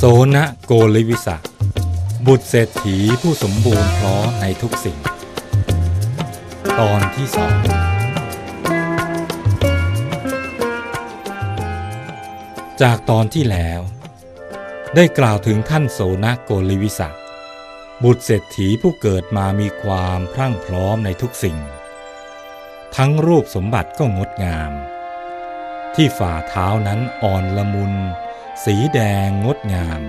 [0.00, 1.36] โสนะโกลิวิสะ
[2.26, 4.98] บุตรเศรษฐีผู้สมบูรณ์พร้อมในทุกสิ่ง
[6.80, 7.56] ตอนที่สอง
[12.82, 13.80] จากตอนที่แล้ว
[14.94, 17.08] ได้กล่าวถึงท่านโสนะโกลิวิสะ
[18.04, 21.56] บุตรเศรษฐีผู้เกิดมามีความพรั่งพร้อมในทุกสิ่ง
[22.96, 24.72] ทั้งรูปสมบัติก็งดงาม
[25.94, 27.94] ที่ฝ่าเท้านั้นอ่อนละมุน
[28.64, 30.02] สีแดงงดงาม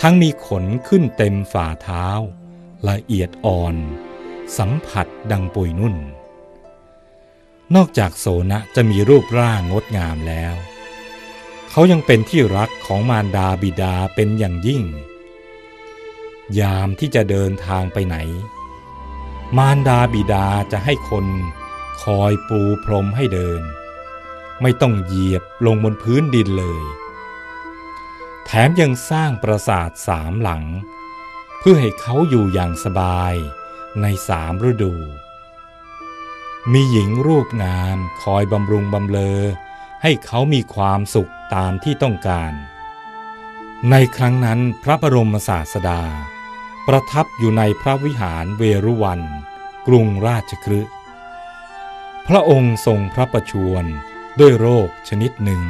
[0.00, 2.06] ทั้งมีขนขึ้นเต็มฝ่าเท้า
[2.88, 3.76] ละเอียดอ่อน
[4.58, 5.96] สัมผัสดังปุยนุ่น
[7.74, 10.54] นอกจากโสนะจะมีรูปร่างงดงามแล้ว
[11.70, 14.82] เขายังเป็นที่รักของมารดาบิดาเป็นอย่างยิ่ง
[16.60, 18.16] ยามที่จะเดินทางไปไหน
[19.56, 21.26] มารดาบิดาจะให้คน
[22.02, 23.62] คอยปูพรมให้เดิน
[24.62, 26.82] ไม่ต้องเหยียบลงบนพื้นดินเลย
[28.52, 30.64] แถมยังสร้างปราสาทสามหลัง
[31.58, 33.34] เพื่อให้เขาอยู่อย่างสบาย
[34.02, 34.94] ในสามฤดู
[36.72, 39.40] มีหญิงรูปงามคอยบำรุงบำเลอ
[40.02, 42.52] ให้เขามีความสุขตามที่ต้องการ
[43.90, 46.02] ในครั้งนั้นพระบรมศาสดา
[46.86, 49.20] ประทับอยู่ในพระวิหารเวรุวัน
[49.86, 50.94] กรุงราชคฤห์
[52.26, 53.84] พระองค์ทรงพระประชวร
[54.40, 55.62] ด้วยโรคชนิดหนึ่ง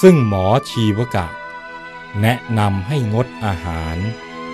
[0.00, 1.28] ซึ่งหมอชีวกะ
[2.20, 3.96] แนะนำให้งดอาหาร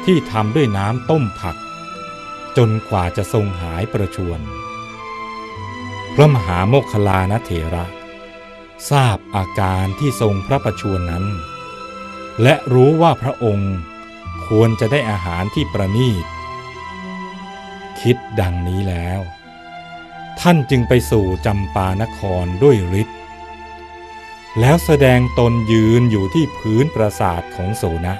[0.04, 1.56] ที่ทำด้วยน้ำต้มผัก
[2.56, 4.40] จนกว่าจะทรงหายประชวร
[6.14, 7.84] พระมหาโมคคลานเถระ
[8.90, 11.24] ทราบอาการที่ทรงพระประชวรนั้น
[12.42, 13.74] และรู้ว่าพระองค์
[14.46, 16.26] ควรจะได้อาหารที่ประณีต
[18.00, 19.20] คิดดังนี้แล้ว
[20.40, 23.18] ท่านจึงไปสู่จำปานครด้วยฤทธิ์
[24.60, 28.14] แล้วแสดงตนยืนอยู่ที่พื้นปราสาทของโสนะ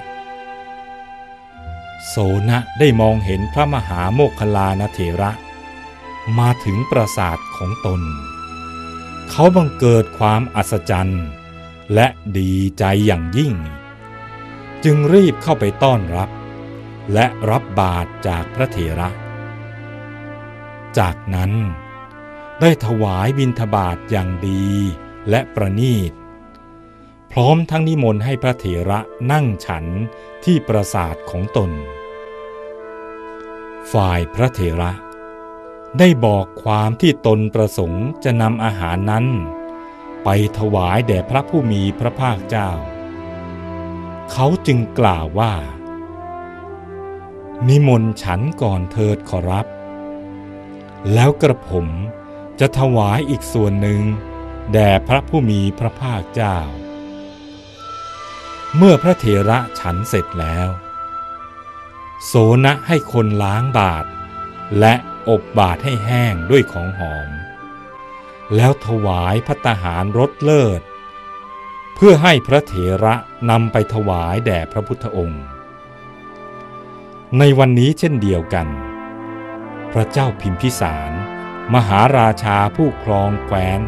[2.09, 2.15] โส
[2.49, 5.31] นะได้มองเห็นพระมหาโมคคลานเถระ
[6.39, 8.01] มาถึงปราสาทของตน
[9.29, 11.25] เขาบังเกิดความอัศจรรย์
[11.93, 12.07] และ
[12.37, 13.53] ดีใจอย่างยิ่ง
[14.83, 16.29] จึงรีบเข้าไปต้อนรับ
[17.13, 19.09] และรับบาตรจากพระเถระ
[20.97, 21.51] จากนั้น
[22.61, 24.65] ได้ถวายบิณฑบาตอย่างดี
[25.29, 26.11] และประนีต
[27.37, 28.99] พร้อมทั้งนิมนต์ให้พระเถระ
[29.31, 29.85] นั่งฉัน
[30.43, 31.71] ที่ปราสาทของตน
[33.91, 34.91] ฝ่ายพระเถระ
[35.99, 39.25] ได้บอกความที่ตนประสงค์จะนำอาหารนั้น
[40.23, 42.69] ไปถวายแด่พระผู้มีพระภาคเจ้า
[44.31, 45.53] เขาจึงกล่าวว่า
[47.67, 49.67] นิมนต์ฉันก่อนเถิดขอรับ
[51.13, 51.87] แล้วกระผม
[52.59, 54.01] จะถวายอีกส่วนหนึ่ง
[54.73, 56.57] แด่พระผู้มีพระภาคเจ้า
[58.77, 60.69] เมื่อพระเถระฉันเสร็จแล้ว
[62.25, 62.33] โส
[62.65, 64.05] นะให้คนล้างบาท
[64.79, 64.93] และ
[65.29, 67.29] อบบาทให้แห้งด้วยของหอม
[68.55, 70.81] แล้วถวายพัตหารรสเลิศ
[71.95, 73.15] เพื่อให้พระเถระ
[73.49, 75.43] นำไปถวายแด่พระพุทธองค์
[77.37, 78.67] ในวันนี้เช่นเดียวกัน
[79.91, 81.11] พระเจ้าพิมพิสาร
[81.73, 83.81] มหาราชาผู้ครองแคว้น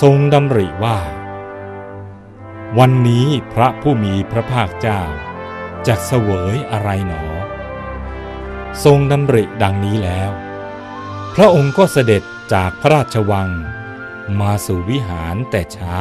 [0.00, 0.98] ทรงดำริว่า
[2.78, 5.02] วันนี้พระผู้มีพระภาคเจ้า
[5.86, 7.24] จะเสวยอะไรหนอ
[8.84, 10.30] ทรงดำริดังนี้แล้ว
[11.34, 12.22] พระองค์ก็เสด็จ
[12.54, 13.50] จากพระราชวัง
[14.40, 16.00] มาสู่วิหารแต่เช้า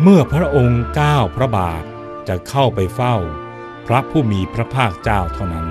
[0.00, 1.84] เมื่อพระองค์ก้าวพระบาท
[2.28, 3.16] จะเข้าไปเฝ้า
[3.86, 5.68] พระผู้มีพระภาคเจ้าเท่านั้น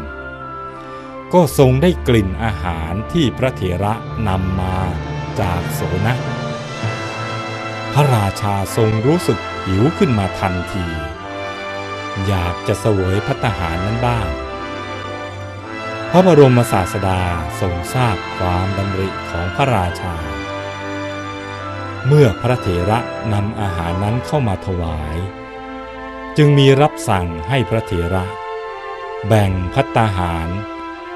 [1.33, 3.93] ก็ทรงได้กลิ่นอาหารที่พระเถระ
[4.27, 4.77] นำมา
[5.39, 6.38] จากโสนะ
[7.93, 10.85] พระราชาทรงรู้สึกหิวขึ้นมาทันที
[12.27, 14.27] อยากจะเสวยพัตตาหารนั้นบ้าง
[16.11, 17.21] พระบรมศาสดา
[17.61, 20.15] ทรงทราบความดำริของพระราชา
[22.07, 22.99] เมื่อพระเถระ
[23.33, 25.17] นำอาหารนั้นเข้ามาถวาย
[26.37, 28.25] จึงมีรับสั่งให้พระเถระ
[29.27, 30.49] แบ่งพัตตาหาร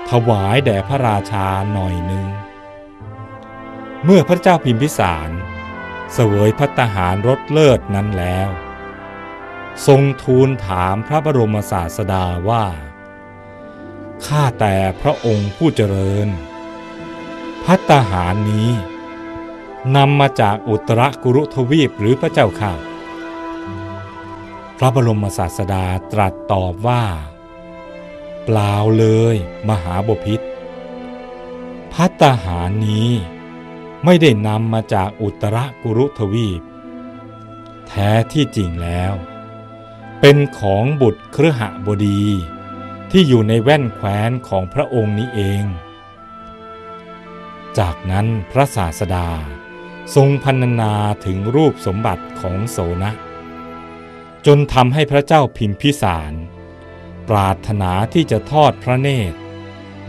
[0.10, 2.26] ถวายแด่พระราชาหน่อยหนึ่ง
[4.06, 5.30] เมื่อพระเจ้าพิมพิสาร
[6.14, 8.50] เสวยพัตตาหารรสเลิศนั้นแล้ว
[9.88, 12.66] ทรงทูลถามพระบรมศาสดาว่า
[14.26, 16.28] ข้าแต่พระองค์ผู้เจริญ
[17.66, 18.70] พัตตาหารนี้
[19.96, 22.74] นำมาจากอุตรกุรุทวีปหรือพระเจ้าข้า
[24.78, 27.04] พระบรมศาสดาตรัสตอบว่า
[28.46, 29.36] เปล่าเลย
[29.70, 30.42] มหาบพิษ
[31.94, 33.10] พัตตาหารนี้
[34.06, 36.62] ไม่ได้นำมาจากอุตรกุรุทวีป
[37.88, 39.14] แท้ที่จริงแล้ว
[40.20, 42.24] เป็นของบุตรเครือหบดี
[43.12, 45.64] ที่อยู่ในแว่นแคว้นของพระองค์นี้เอง
[47.78, 49.30] จากนั้นพระศาสดา
[50.16, 50.94] ทรงพันนา
[51.26, 53.12] ถึงรูปสมบัติของโสนะ
[54.46, 56.34] จนทำให้พระเจ้าพิมพิสาร
[57.30, 59.38] ปรารถนาที่จะทอดพระเนตร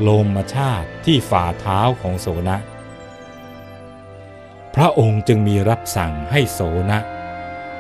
[0.01, 2.57] โลมชาติที่ฝ่าเท้าของโสนะ
[4.75, 6.61] พระองค์จึงมีรับสั่งให้โส
[6.91, 7.01] นะ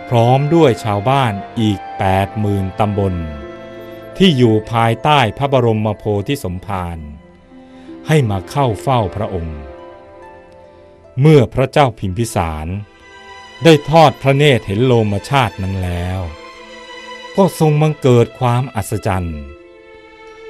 [0.08, 3.14] พร้อมด้วยชาวบ้านอีกแปดหมื่นตำบล
[4.16, 6.98] ที่อยู่ภายใต้พระบรมโพธิสมภาร
[8.08, 9.60] ให้มาเข้าเฝ้าพระองค์
[11.20, 12.66] เมื่อพระเจ้าพิมพิสาร
[13.64, 16.20] ได้ทอดพระเนตรเห็นโลมชาตินั้นแล้ว
[17.36, 19.40] ก็ทรงมังเกิดความอัศจรรย์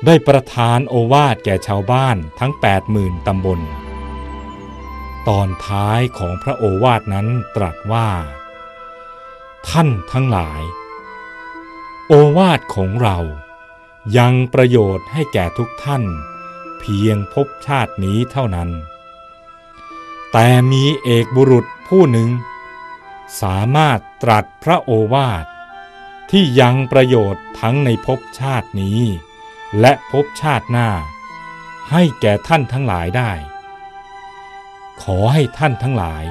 [0.07, 3.61] ได้ประทานโอวาทแก่ชาวบ้านทั้งแปดหมื่นตำบล
[5.29, 7.27] ตอนท้ายของพระโอวาทนั้น
[7.57, 8.09] ตรัสว่า
[9.69, 10.63] ท่านทั้งหลาย
[12.09, 13.19] โอวาทของเรา
[14.19, 16.05] ยังประโยชน์ให้แก่ทุกท่าน
[16.81, 18.71] เพียงพบชาตินี้เท่านั้น
[20.33, 22.29] แต่มีเอกบุรุษผู้หนึ่ง
[23.43, 25.45] สามารถตรัสพระโอวาท
[26.31, 29.01] ที่ยังประโยชน์ทั้งในภพชาตินี้
[29.81, 30.91] และภพชาติหน้า
[31.91, 33.33] ให้แก่ท่านทั้งหลายได้
[35.03, 36.25] ขอให้ท่านทั้งหลาย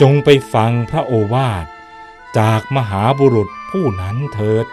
[0.00, 1.66] จงไปฟังพระโอวาท
[2.38, 4.66] จากมหาบุรุษผู้นั้นเถิด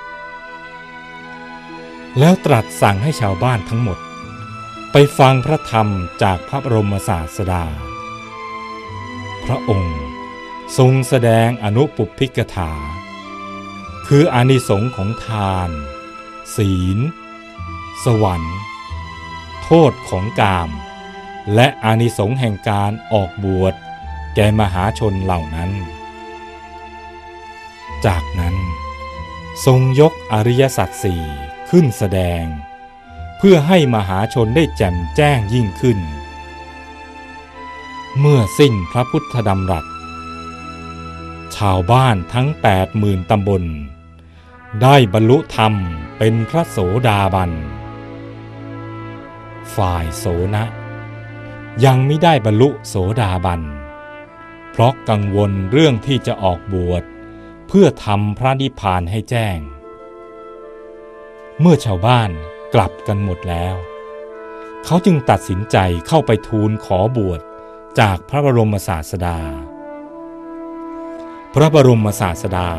[2.20, 4.00] แล้วตรัสสั่งให้ชาวบ้านทั้งหมด
[4.92, 5.88] ไปฟังพระธรรม
[6.24, 7.66] จากพระบรมศาสดา
[9.46, 10.02] พระองค์
[10.78, 12.72] ทรงแสดงอนุปุพิกถา
[14.08, 15.70] คืออานิสงค์ของทาน
[16.56, 17.00] ศีล
[18.04, 18.60] สวรรค์
[19.64, 20.70] โทษของกาม
[21.56, 23.74] และอานิสงค์แห่งการออกบวช
[24.36, 25.72] แก่มหาชนเหล่านั้น
[28.06, 28.56] จากนั้น
[29.66, 31.24] ทรงยกอริยสัจสี่
[31.70, 32.44] ขึ้นแสดง
[33.38, 36.00] เพื่อให้มหาชนได้แจ่มแจ้งยิ่งขึ้น
[38.20, 39.86] เมื่อสิ้นพระพุทธดำรัส
[41.56, 43.64] ชาวบ้านทั้งแปดหมื่นตำบล
[44.82, 45.74] ได้บรรลุธรรม
[46.18, 46.78] เป็นพระโส
[47.08, 47.52] ดาบัน
[49.76, 50.64] ฝ่ายโสนะ
[51.86, 53.62] ยังไม่ได้บรรลุโสดาบัน
[54.72, 57.04] เพราะกังวลเรื่องที่จะออกบวช
[57.68, 59.58] เพื่อทำพระนิพพานให้แจ้ง
[61.60, 62.30] เมื่อชาวบ้าน
[62.74, 63.76] กลับกันหมดแล้ว
[64.86, 65.78] เขาจึงตัดสินใจ
[66.08, 67.42] เข้าไปทูลขอบวช
[68.00, 69.40] จากพระบรมศาสดา
[71.54, 72.70] พระบรมศาสดา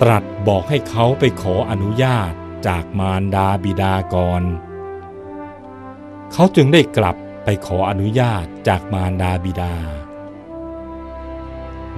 [0.00, 2.32] ตรัสบอกให้เขาไปขออนุญาต
[2.66, 4.42] จากมารดาบิดากร
[6.32, 9.74] เขาจึงได้กลับ ไปขออนุญาตจากมารดาบิดา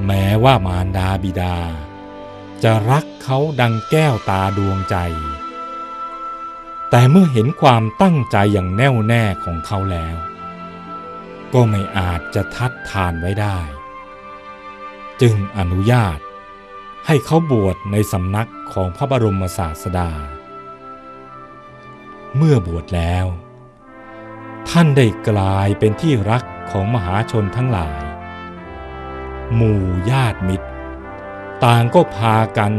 [0.06, 1.56] แม้ว่ามารดาบิดา
[2.62, 4.96] จะรักเขาดังแก้วตาดวงใจ
[6.90, 10.16] แต่เมื่อเห็นความตั้งใจอย่างแน่วแน่ของเขาแล้ว
[11.52, 13.58] ก็ไม่อาจจะทัดทานไว้ได้
[15.20, 16.18] จึงอนุญาต
[17.06, 20.10] ให้เขาบวชในสำนักของพระบรมศาสดา
[22.36, 23.26] เมื่อบวชแล้ว
[24.76, 28.00] ท่านได้กลายเป็นที่รักของมหาชนทั้งหลาย
[29.54, 30.68] หมู่ญาติมิตร
[31.64, 32.72] ต่างก็พากัน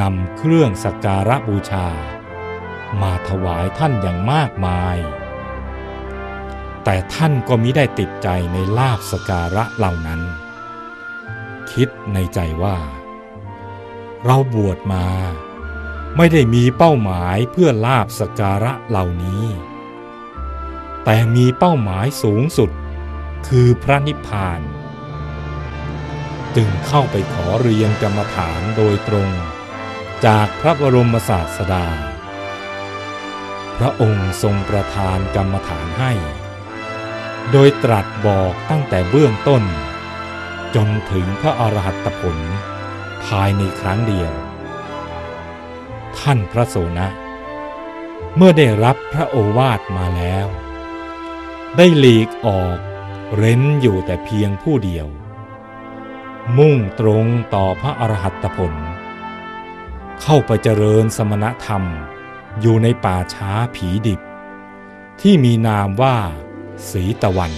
[0.00, 1.88] นำเครื่องสักการะบูชา
[3.02, 4.96] มาถวายท่านอย่างมากมาย
[6.84, 10.20] แต่ท่านก็มิได้ติดใจในลาบสการะเหล่านั้น
[11.72, 12.76] คิดในใจว่า
[14.24, 15.06] เราบวชมา
[16.16, 19.44] ไม่ได้มีเป้าหมายเพื่อลาบสการะเหล่านี้
[21.08, 22.70] แต่มีเป้าหมายสูงสุด
[23.48, 24.60] คือพระนิพพาน
[26.56, 29.30] จึงเข้าไปขอเรียนกรรมฐานโดยตรง
[30.26, 31.86] จากพระบรมศาสดา
[33.78, 36.12] พระองค์ทรงประทานกรรมฐานให้
[37.52, 39.62] โดยตรัสบอกตั้งแต่เบื้องต้น
[40.74, 42.38] จนถึงพระอรหัตผล
[43.26, 44.32] ภายในครั้งเดียว
[46.18, 47.08] ท่านพระโสนะ
[48.36, 50.46] เมื่อได้รับพระโอวาทมาแล้ว
[51.76, 52.78] ได้หลีกออก
[53.36, 55.06] เร้นอยู่แต่เพียงผู้เดียว
[56.58, 58.74] มุ่งตรงต่อพระอรหัตผล
[60.22, 61.82] เข้าไปเจริญสมณธรรม
[62.60, 64.20] อยู่ในป่าช้าผีดิบ
[65.20, 66.16] ที่มีนามว่า
[66.90, 67.52] สีตะวัน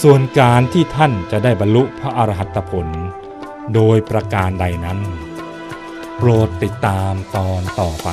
[0.00, 2.88] ส่วนการที่ท่านจะได้บรรลุพระอรหัตผล
[3.74, 4.98] โดยประการใดนั้น
[6.16, 8.08] โปรดติดตามตอนต่อไป